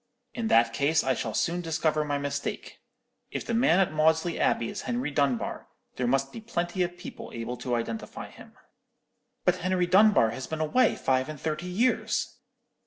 "'In 0.33 0.47
that 0.47 0.73
case 0.73 1.03
I 1.03 1.13
shall 1.13 1.35
soon 1.35 1.61
discover 1.61 2.03
my 2.03 2.17
mistake. 2.17 2.79
If 3.29 3.45
the 3.45 3.53
man 3.53 3.79
at 3.79 3.91
Maudesley 3.93 4.39
Abbey 4.39 4.69
is 4.69 4.81
Henry 4.81 5.11
Dunbar, 5.11 5.67
there 5.95 6.07
must 6.07 6.31
be 6.31 6.41
plenty 6.41 6.81
of 6.81 6.97
people 6.97 7.29
able 7.35 7.55
to 7.57 7.75
identify 7.75 8.27
him.' 8.31 8.53
"'But 9.45 9.57
Henry 9.57 9.85
Dunbar 9.85 10.31
has 10.31 10.47
been 10.47 10.59
away 10.59 10.95
five 10.95 11.29
and 11.29 11.39
thirty 11.39 11.67
years.' 11.67 12.39